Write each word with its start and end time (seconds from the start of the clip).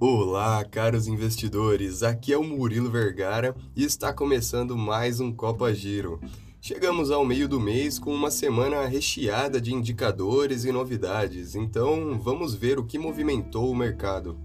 Olá, 0.00 0.64
caros 0.64 1.08
investidores. 1.08 2.04
Aqui 2.04 2.32
é 2.32 2.38
o 2.38 2.44
Murilo 2.44 2.88
Vergara 2.88 3.52
e 3.74 3.82
está 3.82 4.12
começando 4.12 4.78
mais 4.78 5.18
um 5.18 5.32
Copa 5.32 5.74
Giro. 5.74 6.20
Chegamos 6.60 7.10
ao 7.10 7.24
meio 7.24 7.48
do 7.48 7.58
mês 7.58 7.98
com 7.98 8.14
uma 8.14 8.30
semana 8.30 8.86
recheada 8.86 9.60
de 9.60 9.74
indicadores 9.74 10.64
e 10.64 10.70
novidades, 10.70 11.56
então 11.56 12.16
vamos 12.16 12.54
ver 12.54 12.78
o 12.78 12.84
que 12.84 12.96
movimentou 12.96 13.68
o 13.68 13.74
mercado. 13.74 14.38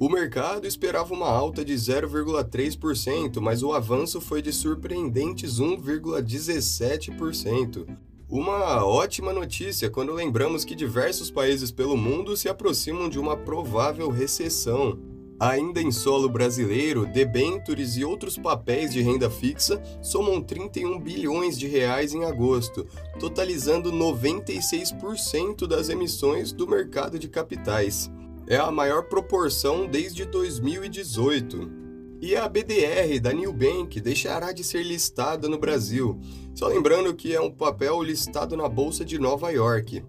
O 0.00 0.08
mercado 0.08 0.66
esperava 0.66 1.14
uma 1.14 1.28
alta 1.28 1.64
de 1.64 1.74
0,3%, 1.74 3.40
mas 3.40 3.62
o 3.62 3.72
avanço 3.72 4.20
foi 4.20 4.42
de 4.42 4.52
surpreendentes 4.52 5.60
1,17%. 5.60 7.86
Uma 8.32 8.82
ótima 8.82 9.30
notícia 9.30 9.90
quando 9.90 10.14
lembramos 10.14 10.64
que 10.64 10.74
diversos 10.74 11.30
países 11.30 11.70
pelo 11.70 11.98
mundo 11.98 12.34
se 12.34 12.48
aproximam 12.48 13.06
de 13.06 13.18
uma 13.18 13.36
provável 13.36 14.08
recessão. 14.08 14.98
Ainda 15.38 15.82
em 15.82 15.92
solo 15.92 16.30
brasileiro, 16.30 17.04
debentures 17.04 17.98
e 17.98 18.04
outros 18.06 18.38
papéis 18.38 18.90
de 18.90 19.02
renda 19.02 19.28
fixa 19.28 19.82
somam 20.00 20.40
31 20.40 20.98
bilhões 20.98 21.58
de 21.58 21.68
reais 21.68 22.14
em 22.14 22.24
agosto, 22.24 22.86
totalizando 23.20 23.92
96% 23.92 25.66
das 25.66 25.90
emissões 25.90 26.52
do 26.52 26.66
mercado 26.66 27.18
de 27.18 27.28
capitais. 27.28 28.10
É 28.46 28.56
a 28.56 28.70
maior 28.70 29.02
proporção 29.10 29.86
desde 29.86 30.24
2018. 30.24 31.81
E 32.22 32.36
a 32.36 32.48
BDR 32.48 33.18
da 33.20 33.32
New 33.32 33.52
Bank 33.52 34.00
deixará 34.00 34.52
de 34.52 34.62
ser 34.62 34.84
listada 34.84 35.48
no 35.48 35.58
Brasil. 35.58 36.20
Só 36.54 36.68
lembrando 36.68 37.12
que 37.14 37.34
é 37.34 37.40
um 37.40 37.50
papel 37.50 38.00
listado 38.00 38.56
na 38.56 38.68
Bolsa 38.68 39.04
de 39.04 39.18
Nova 39.18 39.50
York. 39.50 40.04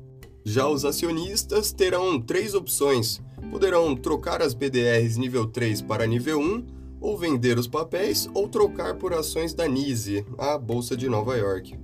Já 0.45 0.67
os 0.67 0.85
acionistas 0.85 1.71
terão 1.71 2.21
três 2.21 2.53
opções 2.53 3.19
poderão 3.49 3.95
trocar 3.95 4.43
as 4.43 4.53
BDRs 4.53 5.17
nível 5.17 5.47
3 5.47 5.81
para 5.81 6.05
nível 6.05 6.39
1, 6.39 6.65
ou 7.01 7.17
vender 7.17 7.57
os 7.57 7.67
papéis, 7.67 8.29
ou 8.31 8.47
trocar 8.47 8.95
por 8.95 9.11
ações 9.11 9.55
da 9.55 9.67
NISE, 9.67 10.23
a 10.37 10.55
Bolsa 10.55 10.95
de 10.95 11.09
Nova 11.09 11.35
York. 11.35 11.75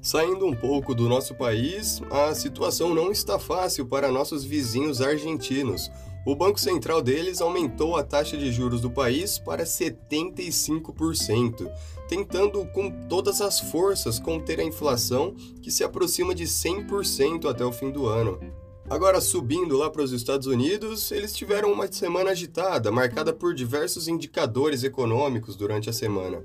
Saindo 0.00 0.46
um 0.46 0.54
pouco 0.54 0.94
do 0.94 1.08
nosso 1.08 1.34
país, 1.34 2.00
a 2.12 2.32
situação 2.32 2.94
não 2.94 3.10
está 3.10 3.40
fácil 3.40 3.86
para 3.86 4.12
nossos 4.12 4.44
vizinhos 4.44 5.00
argentinos. 5.00 5.90
O 6.26 6.34
Banco 6.34 6.58
Central 6.58 7.02
deles 7.02 7.42
aumentou 7.42 7.96
a 7.96 8.02
taxa 8.02 8.34
de 8.34 8.50
juros 8.50 8.80
do 8.80 8.90
país 8.90 9.38
para 9.38 9.64
75%, 9.64 11.70
tentando 12.08 12.64
com 12.68 12.90
todas 13.08 13.42
as 13.42 13.60
forças 13.60 14.18
conter 14.18 14.58
a 14.58 14.64
inflação 14.64 15.34
que 15.60 15.70
se 15.70 15.84
aproxima 15.84 16.34
de 16.34 16.44
100% 16.44 17.46
até 17.46 17.62
o 17.62 17.70
fim 17.70 17.90
do 17.90 18.06
ano. 18.06 18.40
Agora, 18.88 19.20
subindo 19.20 19.76
lá 19.76 19.90
para 19.90 20.02
os 20.02 20.12
Estados 20.12 20.46
Unidos, 20.46 21.12
eles 21.12 21.34
tiveram 21.34 21.70
uma 21.70 21.92
semana 21.92 22.30
agitada, 22.30 22.90
marcada 22.90 23.32
por 23.32 23.54
diversos 23.54 24.08
indicadores 24.08 24.82
econômicos 24.82 25.56
durante 25.56 25.90
a 25.90 25.92
semana. 25.92 26.42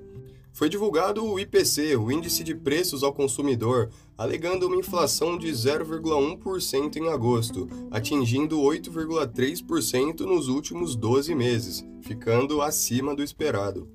Foi 0.51 0.67
divulgado 0.67 1.25
o 1.25 1.39
IPC, 1.39 1.95
o 1.95 2.11
Índice 2.11 2.43
de 2.43 2.53
Preços 2.53 3.03
ao 3.03 3.13
Consumidor, 3.13 3.89
alegando 4.17 4.67
uma 4.67 4.75
inflação 4.75 5.37
de 5.37 5.47
0,1% 5.47 6.97
em 6.97 7.07
agosto, 7.07 7.67
atingindo 7.89 8.59
8,3% 8.59 10.21
nos 10.21 10.47
últimos 10.47 10.95
12 10.95 11.33
meses, 11.33 11.85
ficando 12.01 12.61
acima 12.61 13.15
do 13.15 13.23
esperado. 13.23 13.87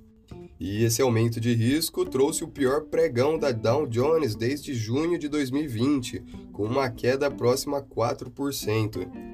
E 0.58 0.84
esse 0.84 1.02
aumento 1.02 1.41
de 1.41 1.52
risco 1.52 2.05
trouxe 2.05 2.44
o 2.44 2.48
pior 2.48 2.82
pregão 2.82 3.38
da 3.38 3.52
Dow 3.52 3.86
Jones 3.86 4.34
desde 4.34 4.72
junho 4.72 5.19
de 5.19 5.28
2020, 5.28 6.22
com 6.52 6.64
uma 6.64 6.88
queda 6.88 7.30
próxima 7.30 7.78
a 7.78 7.82
4%. 7.82 9.33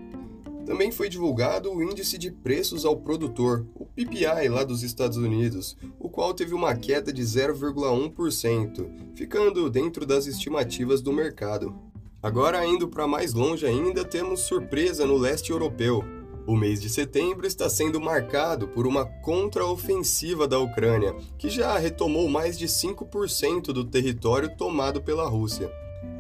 Também 0.70 0.92
foi 0.92 1.08
divulgado 1.08 1.68
o 1.72 1.82
Índice 1.82 2.16
de 2.16 2.30
Preços 2.30 2.84
ao 2.84 2.96
Produtor, 2.96 3.66
o 3.74 3.84
PPI 3.84 4.48
lá 4.48 4.62
dos 4.62 4.84
Estados 4.84 5.16
Unidos, 5.16 5.76
o 5.98 6.08
qual 6.08 6.32
teve 6.32 6.54
uma 6.54 6.76
queda 6.76 7.12
de 7.12 7.22
0,1%, 7.22 8.88
ficando 9.16 9.69
dentro 9.69 10.06
das 10.06 10.28
estimativas 10.28 11.03
do 11.03 11.12
mercado. 11.12 11.76
Agora, 12.22 12.64
indo 12.64 12.86
para 12.86 13.08
mais 13.08 13.34
longe 13.34 13.66
ainda, 13.66 14.04
temos 14.04 14.42
surpresa 14.42 15.04
no 15.04 15.16
leste 15.16 15.50
europeu. 15.50 16.04
O 16.47 16.54
mês 16.54 16.81
de 16.81 16.88
setembro 16.88 17.48
está 17.48 17.69
sendo 17.69 18.00
marcado 18.00 18.69
por 18.69 18.87
uma 18.87 19.04
contraofensiva 19.04 20.47
da 20.47 20.60
Ucrânia, 20.60 21.16
que 21.37 21.50
já 21.50 21.76
retomou 21.78 22.28
mais 22.28 22.56
de 22.56 22.69
5% 22.69 23.72
do 23.72 23.84
território 23.84 24.56
tomado 24.56 25.02
pela 25.02 25.28
Rússia. 25.28 25.69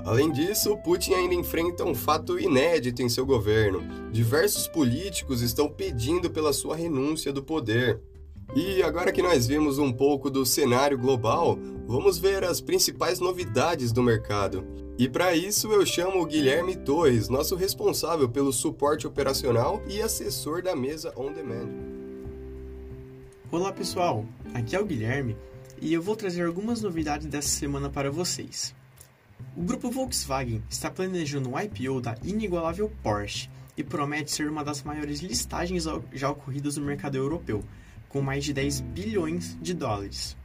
Além 0.04 0.30
disso, 0.30 0.76
Putin 0.78 1.14
ainda 1.14 1.34
enfrenta 1.34 1.84
um 1.84 1.94
fato 1.94 2.38
inédito 2.38 3.02
em 3.02 3.08
seu 3.08 3.24
governo. 3.24 3.82
Diversos 4.10 4.66
políticos 4.66 5.42
estão 5.42 5.68
pedindo 5.68 6.30
pela 6.30 6.52
sua 6.52 6.76
renúncia 6.76 7.32
do 7.32 7.42
poder. 7.42 8.00
E 8.54 8.82
agora 8.82 9.12
que 9.12 9.22
nós 9.22 9.46
vimos 9.46 9.78
um 9.78 9.92
pouco 9.92 10.28
do 10.28 10.44
cenário 10.44 10.98
global, 10.98 11.56
vamos 11.86 12.18
ver 12.18 12.42
as 12.42 12.60
principais 12.60 13.20
novidades 13.20 13.92
do 13.92 14.02
mercado. 14.02 14.64
E 14.98 15.08
para 15.08 15.34
isso 15.34 15.72
eu 15.72 15.86
chamo 15.86 16.20
o 16.20 16.26
Guilherme 16.26 16.76
Torres, 16.76 17.28
nosso 17.28 17.54
responsável 17.54 18.28
pelo 18.28 18.52
suporte 18.52 19.06
operacional 19.06 19.80
e 19.86 20.02
assessor 20.02 20.62
da 20.62 20.74
mesa 20.74 21.12
On 21.16 21.32
Demand. 21.32 21.70
Olá 23.52 23.72
pessoal, 23.72 24.24
aqui 24.52 24.74
é 24.76 24.80
o 24.80 24.84
Guilherme 24.84 25.36
e 25.80 25.92
eu 25.92 26.02
vou 26.02 26.16
trazer 26.16 26.44
algumas 26.44 26.82
novidades 26.82 27.26
dessa 27.26 27.48
semana 27.48 27.88
para 27.88 28.10
vocês. 28.10 28.74
O 29.56 29.62
grupo 29.62 29.90
Volkswagen 29.90 30.62
está 30.68 30.90
planejando 30.90 31.50
um 31.50 31.58
IPO 31.58 32.00
da 32.00 32.16
inigualável 32.22 32.90
Porsche 33.02 33.48
e 33.76 33.82
promete 33.82 34.30
ser 34.30 34.48
uma 34.48 34.64
das 34.64 34.82
maiores 34.82 35.20
listagens 35.20 35.84
já 36.12 36.30
ocorridas 36.30 36.76
no 36.76 36.84
mercado 36.84 37.16
europeu, 37.16 37.64
com 38.08 38.20
mais 38.20 38.44
de 38.44 38.52
10 38.52 38.80
bilhões 38.80 39.56
de 39.60 39.74
dólares. 39.74 40.36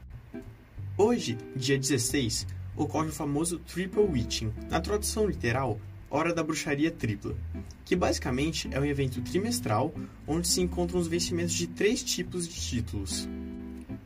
Hoje, 0.97 1.37
dia 1.55 1.77
16, 1.77 2.47
ocorre 2.75 3.09
o 3.09 3.13
famoso 3.13 3.59
Triple 3.59 4.03
Witching, 4.03 4.53
na 4.69 4.79
tradução 4.79 5.27
literal, 5.27 5.79
Hora 6.09 6.33
da 6.33 6.43
Bruxaria 6.43 6.91
Tripla, 6.91 7.35
que 7.83 7.95
basicamente 7.95 8.69
é 8.71 8.79
um 8.79 8.85
evento 8.85 9.21
trimestral 9.21 9.93
onde 10.25 10.47
se 10.47 10.61
encontram 10.61 10.99
os 10.99 11.07
vencimentos 11.07 11.53
de 11.53 11.67
três 11.67 12.01
tipos 12.01 12.47
de 12.47 12.53
títulos: 12.53 13.27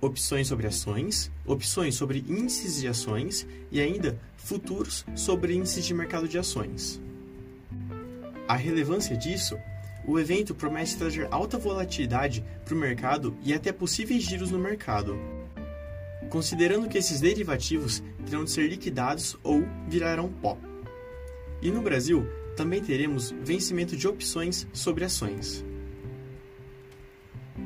opções 0.02 0.48
sobre 0.48 0.68
ações, 0.68 1.32
opções 1.46 1.96
sobre 1.96 2.24
índices 2.28 2.80
de 2.80 2.88
ações 2.88 3.46
e 3.72 3.80
ainda 3.80 4.20
futuros 4.38 5.06
sobre 5.16 5.54
índices 5.54 5.86
de 5.86 5.94
mercado 5.94 6.28
de 6.28 6.38
ações. 6.38 7.02
A 8.48 8.56
relevância 8.56 9.16
disso 9.16 9.58
o 10.06 10.18
evento 10.18 10.56
promete 10.56 10.98
trazer 10.98 11.28
alta 11.30 11.58
volatilidade 11.58 12.44
para 12.66 12.74
o 12.74 12.78
mercado 12.78 13.38
e 13.44 13.54
até 13.54 13.72
possíveis 13.72 14.24
giros 14.24 14.50
no 14.50 14.58
mercado, 14.58 15.20
considerando 16.30 16.88
que 16.88 16.98
esses 16.98 17.20
derivativos 17.20 18.02
terão 18.26 18.44
de 18.44 18.52
ser 18.52 18.68
liquidados 18.68 19.38
ou 19.44 19.64
virarão 19.88 20.30
pó. 20.30 20.58
E 21.62 21.70
no 21.70 21.82
Brasil, 21.82 22.26
também 22.56 22.82
teremos 22.82 23.32
vencimento 23.44 23.96
de 23.96 24.08
opções 24.08 24.66
sobre 24.74 25.06
ações. 25.06 25.64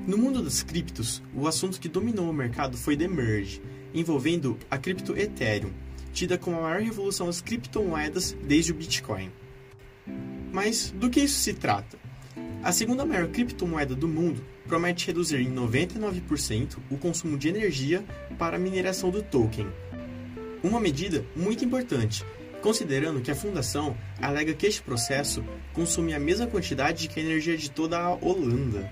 No 0.06 0.18
mundo 0.18 0.42
das 0.42 0.62
criptos, 0.62 1.24
o 1.34 1.48
assunto 1.48 1.80
que 1.80 1.88
dominou 1.88 2.30
o 2.30 2.34
mercado 2.34 2.78
foi 2.78 2.98
The 2.98 3.08
Merge, 3.08 3.62
envolvendo 3.94 4.60
a 4.70 4.78
cripto 4.78 5.18
Ethereum, 5.18 5.72
tida 6.12 6.38
como 6.38 6.58
a 6.58 6.62
maior 6.64 6.82
revolução 6.82 7.28
das 7.28 7.40
criptomoedas 7.40 8.36
desde 8.44 8.74
o 8.74 8.76
Bitcoin. 8.76 9.32
Mas 10.52 10.92
do 10.92 11.10
que 11.10 11.22
isso 11.22 11.40
se 11.40 11.54
trata? 11.54 11.98
A 12.62 12.74
segunda 12.74 13.06
maior 13.06 13.30
criptomoeda 13.30 13.96
do 13.96 14.10
mundo 14.10 14.44
promete 14.68 15.08
reduzir 15.08 15.38
em 15.38 15.56
99% 15.56 16.80
o 16.92 16.98
consumo 16.98 17.38
de 17.38 17.48
energia 17.48 18.04
para 18.38 18.58
a 18.58 18.60
mineração 18.60 19.10
do 19.10 19.24
token. 19.24 19.68
Uma 20.62 20.82
medida 20.82 21.24
muito 21.34 21.64
importante, 21.64 22.26
considerando 22.62 23.22
que 23.22 23.32
a 23.32 23.36
fundação 23.36 23.96
alega 24.22 24.54
que 24.54 24.68
este 24.68 24.82
processo 24.82 25.42
consome 25.72 26.14
a 26.14 26.20
mesma 26.20 26.46
quantidade 26.46 27.08
que 27.08 27.22
a 27.22 27.24
energia 27.24 27.58
de 27.58 27.72
toda 27.72 27.98
a 27.98 28.14
Holanda. 28.14 28.92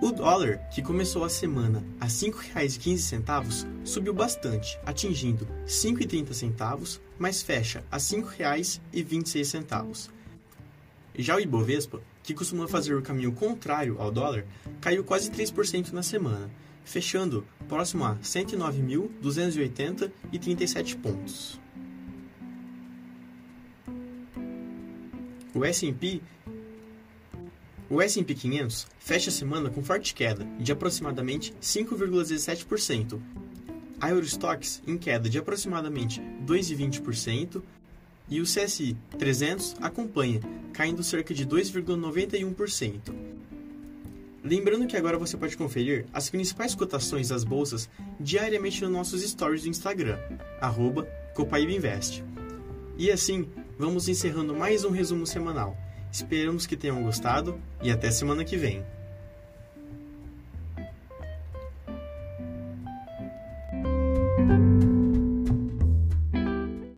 O 0.00 0.12
dólar, 0.12 0.58
que 0.70 0.80
começou 0.80 1.24
a 1.24 1.28
semana 1.28 1.84
a 2.00 2.04
R$ 2.04 2.10
5,15, 2.10 3.66
subiu 3.84 4.14
bastante, 4.14 4.78
atingindo 4.86 5.44
R$ 5.44 5.66
5,30, 5.66 7.00
mas 7.18 7.42
fecha 7.42 7.84
a 7.90 7.96
R$ 7.96 8.02
5,26 8.02 10.08
já 11.18 11.34
o 11.34 11.40
Ibovespa, 11.40 12.00
que 12.22 12.32
costuma 12.32 12.68
fazer 12.68 12.94
o 12.94 13.02
caminho 13.02 13.32
contrário 13.32 14.00
ao 14.00 14.12
dólar, 14.12 14.46
caiu 14.80 15.02
quase 15.02 15.32
3% 15.32 15.90
na 15.90 16.04
semana, 16.04 16.48
fechando 16.84 17.44
próximo 17.68 18.04
a 18.04 18.14
109.280,37 18.16 20.96
pontos. 20.96 21.58
O 25.52 25.64
S&P 25.64 26.22
o 27.90 28.02
S&P 28.02 28.34
500 28.34 28.86
fecha 28.98 29.30
a 29.30 29.32
semana 29.32 29.70
com 29.70 29.82
forte 29.82 30.14
queda 30.14 30.44
de 30.58 30.72
aproximadamente 30.72 31.54
5,17%. 31.60 33.20
A 34.00 34.10
Eurostox 34.10 34.82
em 34.86 34.96
queda 34.96 35.28
de 35.28 35.38
aproximadamente 35.38 36.20
2,20%, 36.46 37.62
e 38.30 38.40
o 38.40 38.44
CSI 38.44 38.96
300 39.18 39.76
acompanha, 39.80 40.40
caindo 40.72 41.02
cerca 41.02 41.32
de 41.32 41.46
2,91%. 41.46 43.14
Lembrando 44.44 44.86
que 44.86 44.96
agora 44.96 45.18
você 45.18 45.36
pode 45.36 45.56
conferir 45.56 46.06
as 46.12 46.30
principais 46.30 46.74
cotações 46.74 47.28
das 47.28 47.42
bolsas 47.42 47.88
diariamente 48.20 48.82
nos 48.82 48.92
nossos 48.92 49.22
stories 49.22 49.62
do 49.62 49.68
Instagram, 49.68 50.18
arroba 50.60 51.08
Copaíbainvest. 51.34 52.22
E 52.96 53.10
assim, 53.10 53.48
vamos 53.78 54.08
encerrando 54.08 54.54
mais 54.54 54.84
um 54.84 54.90
resumo 54.90 55.26
semanal. 55.26 55.76
Esperamos 56.12 56.66
que 56.66 56.76
tenham 56.76 57.02
gostado 57.02 57.60
e 57.82 57.90
até 57.90 58.10
semana 58.10 58.44
que 58.44 58.56
vem. 58.56 58.84